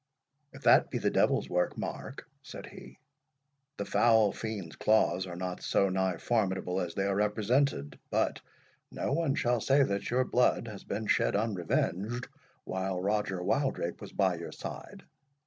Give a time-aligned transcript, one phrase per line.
[0.51, 2.97] "If that be the devil's work, Mark," said he,
[3.77, 8.41] "the foul fiend's claws are not nigh so formidable as they are represented; but
[8.89, 12.27] no one shall say that your blood has been shed unrevenged,
[12.63, 15.03] while Roger Wildrake was by your side.